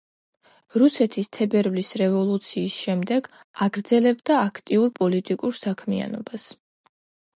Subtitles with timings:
[0.81, 3.29] რუსეთის თებერვლის რევოლუციის შემდეგ
[3.67, 6.49] აგრძელებდა აქტიურ პოლიტიკურ საქმიანობას.